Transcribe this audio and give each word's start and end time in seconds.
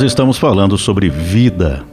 nós 0.00 0.10
estamos 0.12 0.38
falando 0.38 0.78
sobre 0.78 1.10
vida. 1.10 1.84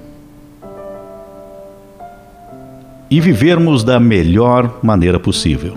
E 3.11 3.20
vivermos 3.20 3.83
da 3.83 3.99
melhor 3.99 4.80
maneira 4.81 5.20
possível. 5.20 5.75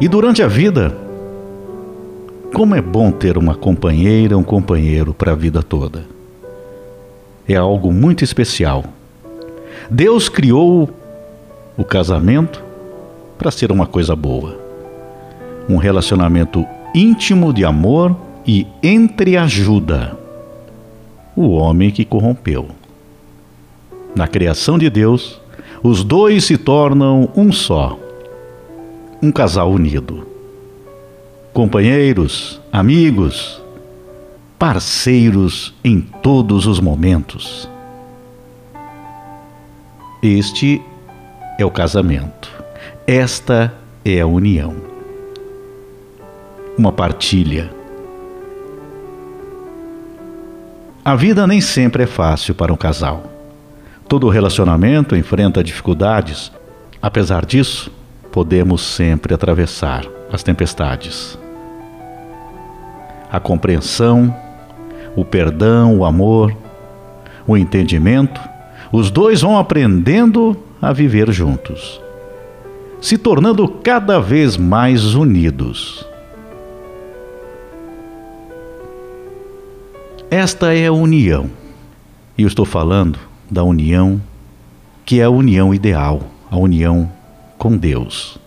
E 0.00 0.08
durante 0.08 0.42
a 0.42 0.48
vida, 0.48 0.92
como 2.52 2.74
é 2.74 2.82
bom 2.82 3.12
ter 3.12 3.38
uma 3.38 3.54
companheira, 3.54 4.36
um 4.36 4.42
companheiro 4.42 5.14
para 5.14 5.30
a 5.30 5.36
vida 5.36 5.62
toda. 5.62 6.04
É 7.46 7.54
algo 7.54 7.92
muito 7.92 8.24
especial. 8.24 8.86
Deus 9.88 10.28
criou 10.28 10.90
o 11.76 11.84
casamento 11.84 12.60
para 13.38 13.52
ser 13.52 13.70
uma 13.70 13.86
coisa 13.86 14.16
boa. 14.16 14.59
Um 15.70 15.76
relacionamento 15.76 16.66
íntimo 16.92 17.52
de 17.52 17.64
amor 17.64 18.16
e 18.44 18.66
entreajuda. 18.82 20.18
O 21.36 21.50
homem 21.50 21.92
que 21.92 22.04
corrompeu. 22.04 22.70
Na 24.12 24.26
criação 24.26 24.76
de 24.76 24.90
Deus, 24.90 25.40
os 25.80 26.02
dois 26.02 26.42
se 26.42 26.58
tornam 26.58 27.28
um 27.36 27.52
só. 27.52 27.96
Um 29.22 29.30
casal 29.30 29.70
unido. 29.70 30.26
Companheiros, 31.52 32.60
amigos, 32.72 33.62
parceiros 34.58 35.72
em 35.84 36.00
todos 36.00 36.66
os 36.66 36.80
momentos. 36.80 37.70
Este 40.20 40.82
é 41.56 41.64
o 41.64 41.70
casamento. 41.70 42.50
Esta 43.06 43.72
é 44.04 44.20
a 44.20 44.26
união. 44.26 44.89
Uma 46.80 46.92
partilha. 46.92 47.70
A 51.04 51.14
vida 51.14 51.46
nem 51.46 51.60
sempre 51.60 52.04
é 52.04 52.06
fácil 52.06 52.54
para 52.54 52.72
um 52.72 52.76
casal. 52.76 53.24
Todo 54.08 54.30
relacionamento 54.30 55.14
enfrenta 55.14 55.62
dificuldades. 55.62 56.50
Apesar 57.02 57.44
disso, 57.44 57.92
podemos 58.32 58.80
sempre 58.80 59.34
atravessar 59.34 60.06
as 60.32 60.42
tempestades. 60.42 61.38
A 63.30 63.38
compreensão, 63.38 64.34
o 65.14 65.22
perdão, 65.22 65.98
o 65.98 66.04
amor, 66.06 66.56
o 67.46 67.58
entendimento, 67.58 68.40
os 68.90 69.10
dois 69.10 69.42
vão 69.42 69.58
aprendendo 69.58 70.56
a 70.80 70.94
viver 70.94 71.30
juntos, 71.30 72.00
se 73.02 73.18
tornando 73.18 73.68
cada 73.68 74.18
vez 74.18 74.56
mais 74.56 75.14
unidos. 75.14 76.08
Esta 80.30 80.72
é 80.72 80.86
a 80.86 80.92
união. 80.92 81.50
E 82.38 82.42
eu 82.42 82.46
estou 82.46 82.64
falando 82.64 83.18
da 83.50 83.64
união 83.64 84.20
que 85.04 85.18
é 85.18 85.24
a 85.24 85.30
união 85.30 85.74
ideal, 85.74 86.22
a 86.48 86.56
união 86.56 87.10
com 87.58 87.76
Deus. 87.76 88.38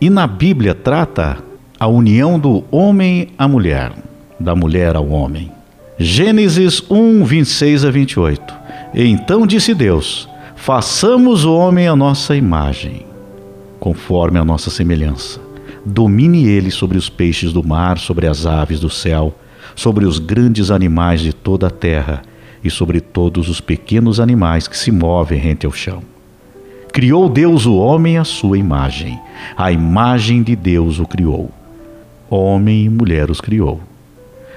E 0.00 0.10
na 0.10 0.26
Bíblia 0.26 0.74
trata 0.74 1.38
a 1.78 1.86
união 1.86 2.36
do 2.36 2.64
homem 2.68 3.28
à 3.38 3.46
mulher, 3.46 3.92
da 4.40 4.56
mulher 4.56 4.96
ao 4.96 5.08
homem. 5.08 5.52
Gênesis 5.96 6.82
1, 6.90 7.22
26 7.22 7.84
a 7.84 7.90
28. 7.92 8.54
Então 8.92 9.46
disse 9.46 9.72
Deus: 9.72 10.28
Façamos 10.56 11.44
o 11.44 11.54
homem 11.54 11.86
à 11.86 11.94
nossa 11.94 12.34
imagem, 12.34 13.06
conforme 13.78 14.36
a 14.36 14.44
nossa 14.44 14.68
semelhança. 14.68 15.38
Domine 15.86 16.48
ele 16.48 16.72
sobre 16.72 16.98
os 16.98 17.08
peixes 17.08 17.52
do 17.52 17.62
mar, 17.62 17.98
sobre 17.98 18.26
as 18.26 18.46
aves 18.46 18.80
do 18.80 18.90
céu, 18.90 19.32
sobre 19.74 20.04
os 20.04 20.18
grandes 20.18 20.70
animais 20.70 21.20
de 21.20 21.32
toda 21.32 21.66
a 21.66 21.70
terra 21.70 22.22
e 22.62 22.70
sobre 22.70 23.00
todos 23.00 23.48
os 23.48 23.60
pequenos 23.60 24.20
animais 24.20 24.68
que 24.68 24.76
se 24.76 24.90
movem 24.90 25.38
rente 25.38 25.66
ao 25.66 25.72
chão. 25.72 26.02
Criou 26.92 27.28
Deus 27.28 27.66
o 27.66 27.76
homem 27.76 28.18
à 28.18 28.24
sua 28.24 28.58
imagem, 28.58 29.18
a 29.56 29.70
imagem 29.70 30.42
de 30.42 30.56
Deus 30.56 30.98
o 30.98 31.06
criou. 31.06 31.50
Homem 32.28 32.84
e 32.84 32.88
mulher 32.88 33.30
os 33.30 33.40
criou. 33.40 33.80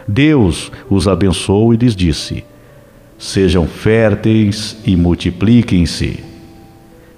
Deus 0.08 0.72
os 0.90 1.08
abençoou 1.08 1.74
e 1.74 1.78
lhes 1.78 1.96
disse: 1.96 2.44
Sejam 3.18 3.68
férteis 3.68 4.78
e 4.86 4.96
multipliquem-se. 4.96 6.20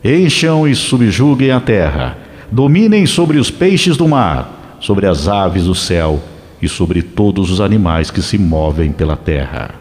Encham 0.03 0.67
e 0.67 0.75
subjuguem 0.75 1.51
a 1.51 1.59
terra, 1.59 2.17
dominem 2.51 3.05
sobre 3.05 3.39
os 3.39 3.49
peixes 3.49 3.97
do 3.97 4.07
mar, 4.07 4.77
sobre 4.79 5.07
as 5.07 5.27
aves 5.27 5.63
do 5.63 5.73
céu 5.73 6.21
e 6.65 6.69
sobre 6.69 7.01
todos 7.01 7.51
os 7.51 7.61
animais 7.61 8.11
que 8.11 8.21
se 8.21 8.37
movem 8.37 8.91
pela 8.91 9.15
terra. 9.15 9.71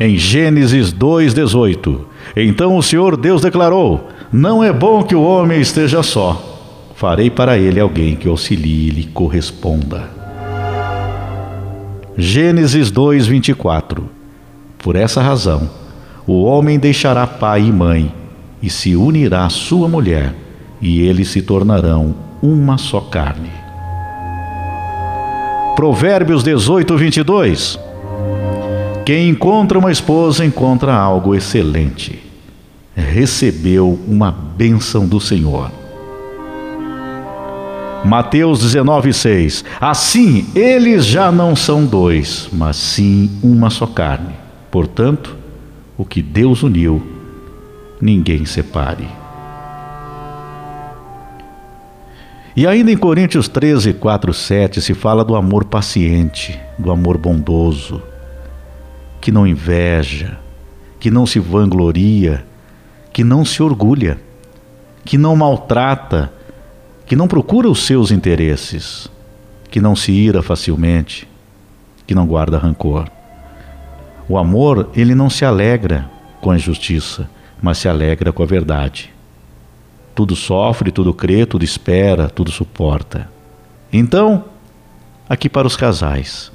Em 0.00 0.16
Gênesis 0.16 0.92
2,18: 0.92 2.00
Então 2.36 2.76
o 2.76 2.82
Senhor 2.82 3.16
Deus 3.16 3.42
declarou: 3.42 4.08
Não 4.32 4.64
é 4.64 4.72
bom 4.72 5.02
que 5.04 5.14
o 5.14 5.22
homem 5.22 5.60
esteja 5.60 6.02
só. 6.02 6.50
Farei 6.96 7.30
para 7.30 7.58
ele 7.58 7.78
alguém 7.78 8.16
que 8.16 8.26
auxilie 8.26 8.88
e 8.88 8.90
lhe 8.90 9.04
corresponda. 9.04 10.10
Gênesis 12.16 12.90
2:24. 12.90 14.04
Por 14.78 14.96
essa 14.96 15.22
razão, 15.22 15.70
o 16.26 16.42
homem 16.44 16.78
deixará 16.78 17.26
pai 17.26 17.62
e 17.62 17.72
mãe 17.72 18.12
e 18.62 18.70
se 18.70 18.96
unirá 18.96 19.44
à 19.44 19.50
sua 19.50 19.88
mulher, 19.88 20.34
e 20.80 21.02
eles 21.02 21.28
se 21.28 21.42
tornarão 21.42 22.14
uma 22.42 22.78
só 22.78 23.00
carne. 23.00 23.63
Provérbios 25.76 26.44
18:22. 26.44 27.78
Quem 29.04 29.28
encontra 29.28 29.78
uma 29.78 29.90
esposa 29.90 30.44
encontra 30.44 30.94
algo 30.94 31.34
excelente. 31.34 32.22
Recebeu 32.94 33.98
uma 34.06 34.30
bênção 34.30 35.04
do 35.06 35.20
Senhor. 35.20 35.70
Mateus 38.04 38.60
19,6 38.60 39.64
Assim 39.80 40.46
eles 40.54 41.06
já 41.06 41.32
não 41.32 41.56
são 41.56 41.84
dois, 41.84 42.48
mas 42.52 42.76
sim 42.76 43.30
uma 43.42 43.68
só 43.68 43.86
carne. 43.86 44.34
Portanto, 44.70 45.36
o 45.98 46.04
que 46.04 46.22
Deus 46.22 46.62
uniu, 46.62 47.02
ninguém 48.00 48.44
separe. 48.44 49.23
E 52.56 52.68
ainda 52.68 52.92
em 52.92 52.96
Coríntios 52.96 53.48
13, 53.48 53.94
4, 53.94 54.32
7 54.32 54.80
se 54.80 54.94
fala 54.94 55.24
do 55.24 55.34
amor 55.34 55.64
paciente, 55.64 56.60
do 56.78 56.92
amor 56.92 57.18
bondoso, 57.18 58.00
que 59.20 59.32
não 59.32 59.46
inveja, 59.46 60.38
que 61.00 61.10
não 61.10 61.26
se 61.26 61.40
vangloria, 61.40 62.44
que 63.12 63.24
não 63.24 63.44
se 63.44 63.62
orgulha, 63.62 64.18
que 65.04 65.18
não 65.18 65.34
maltrata, 65.34 66.32
que 67.06 67.16
não 67.16 67.26
procura 67.26 67.68
os 67.68 67.84
seus 67.84 68.10
interesses, 68.10 69.08
que 69.70 69.80
não 69.80 69.96
se 69.96 70.12
ira 70.12 70.42
facilmente, 70.42 71.28
que 72.06 72.14
não 72.14 72.26
guarda 72.26 72.58
rancor. 72.58 73.08
O 74.28 74.38
amor, 74.38 74.90
ele 74.94 75.14
não 75.14 75.28
se 75.28 75.44
alegra 75.44 76.08
com 76.40 76.50
a 76.50 76.56
injustiça, 76.56 77.28
mas 77.60 77.78
se 77.78 77.88
alegra 77.88 78.32
com 78.32 78.42
a 78.42 78.46
verdade. 78.46 79.13
Tudo 80.14 80.36
sofre, 80.36 80.92
tudo 80.92 81.12
crê, 81.12 81.44
tudo 81.44 81.64
espera, 81.64 82.28
tudo 82.28 82.50
suporta. 82.50 83.28
Então, 83.92 84.44
aqui 85.28 85.48
para 85.48 85.66
os 85.66 85.76
casais, 85.76 86.52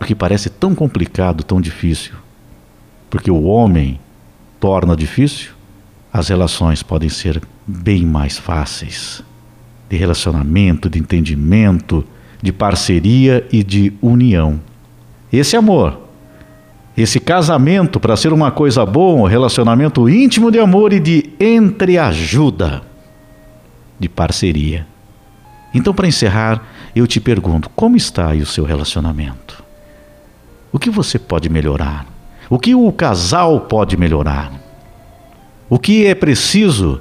o 0.00 0.04
que 0.04 0.14
parece 0.14 0.50
tão 0.50 0.74
complicado, 0.74 1.42
tão 1.42 1.60
difícil, 1.60 2.14
porque 3.10 3.30
o 3.30 3.42
homem 3.44 4.00
torna 4.60 4.96
difícil, 4.96 5.52
as 6.12 6.28
relações 6.28 6.82
podem 6.82 7.08
ser 7.08 7.40
bem 7.66 8.04
mais 8.04 8.38
fáceis 8.38 9.22
de 9.88 9.96
relacionamento, 9.96 10.88
de 10.88 10.98
entendimento, 10.98 12.04
de 12.40 12.50
parceria 12.50 13.46
e 13.52 13.62
de 13.62 13.92
união. 14.00 14.58
Esse 15.32 15.56
amor, 15.56 16.01
esse 16.96 17.18
casamento, 17.18 17.98
para 17.98 18.16
ser 18.16 18.32
uma 18.32 18.50
coisa 18.50 18.84
boa, 18.84 19.22
um 19.22 19.26
relacionamento 19.26 20.08
íntimo 20.08 20.50
de 20.50 20.58
amor 20.58 20.92
e 20.92 21.00
de 21.00 21.30
entreajuda, 21.40 22.82
de 23.98 24.08
parceria. 24.08 24.86
Então, 25.74 25.94
para 25.94 26.06
encerrar, 26.06 26.62
eu 26.94 27.06
te 27.06 27.18
pergunto: 27.18 27.70
como 27.70 27.96
está 27.96 28.28
aí 28.28 28.42
o 28.42 28.46
seu 28.46 28.64
relacionamento? 28.64 29.62
O 30.70 30.78
que 30.78 30.90
você 30.90 31.18
pode 31.18 31.48
melhorar? 31.48 32.06
O 32.50 32.58
que 32.58 32.74
o 32.74 32.92
casal 32.92 33.60
pode 33.60 33.96
melhorar? 33.96 34.52
O 35.68 35.78
que 35.78 36.04
é 36.04 36.14
preciso 36.14 37.00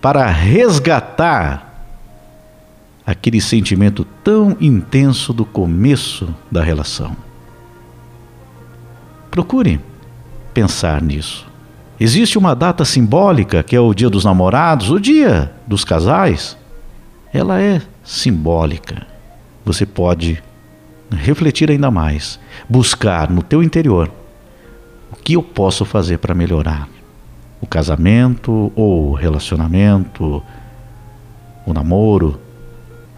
para 0.00 0.26
resgatar 0.26 1.70
aquele 3.04 3.40
sentimento 3.40 4.06
tão 4.24 4.56
intenso 4.60 5.32
do 5.32 5.44
começo 5.44 6.34
da 6.50 6.62
relação. 6.62 7.14
Procure 9.30 9.80
pensar 10.52 11.00
nisso. 11.00 11.46
Existe 11.98 12.38
uma 12.38 12.54
data 12.54 12.84
simbólica 12.84 13.62
que 13.62 13.76
é 13.76 13.80
o 13.80 13.94
Dia 13.94 14.10
dos 14.10 14.24
Namorados, 14.24 14.90
o 14.90 14.98
Dia 14.98 15.52
dos 15.66 15.84
Casais. 15.84 16.56
ela 17.32 17.60
é 17.60 17.80
simbólica. 18.02 19.06
Você 19.64 19.86
pode 19.86 20.42
refletir 21.10 21.70
ainda 21.70 21.90
mais, 21.90 22.40
buscar 22.68 23.30
no 23.30 23.42
teu 23.42 23.62
interior 23.62 24.10
o 25.12 25.16
que 25.16 25.34
eu 25.34 25.42
posso 25.42 25.84
fazer 25.84 26.18
para 26.18 26.34
melhorar 26.34 26.88
o 27.60 27.66
casamento 27.66 28.72
ou 28.74 29.10
o 29.10 29.14
relacionamento, 29.14 30.42
o 31.66 31.72
namoro, 31.72 32.40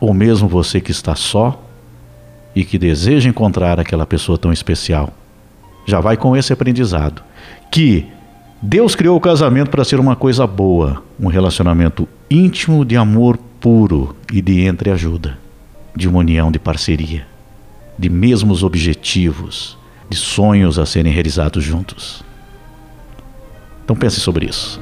ou 0.00 0.12
mesmo 0.12 0.48
você 0.48 0.80
que 0.80 0.90
está 0.90 1.14
só 1.14 1.62
e 2.54 2.64
que 2.64 2.76
deseja 2.76 3.30
encontrar 3.30 3.78
aquela 3.78 4.04
pessoa 4.04 4.36
tão 4.36 4.52
especial. 4.52 5.10
Já 5.86 6.00
vai 6.00 6.16
com 6.16 6.36
esse 6.36 6.52
aprendizado 6.52 7.22
que 7.70 8.06
Deus 8.60 8.94
criou 8.94 9.16
o 9.16 9.20
casamento 9.20 9.70
para 9.70 9.84
ser 9.84 9.98
uma 9.98 10.14
coisa 10.14 10.46
boa, 10.46 11.02
um 11.18 11.26
relacionamento 11.26 12.08
íntimo 12.30 12.84
de 12.84 12.96
amor 12.96 13.36
puro 13.58 14.14
e 14.32 14.40
de 14.40 14.66
entreajuda, 14.66 15.38
de 15.96 16.08
uma 16.08 16.20
união 16.20 16.50
de 16.50 16.58
parceria, 16.58 17.26
de 17.98 18.08
mesmos 18.08 18.62
objetivos, 18.62 19.76
de 20.08 20.16
sonhos 20.16 20.78
a 20.78 20.86
serem 20.86 21.12
realizados 21.12 21.64
juntos. 21.64 22.24
Então 23.84 23.96
pense 23.96 24.20
sobre 24.20 24.46
isso. 24.46 24.80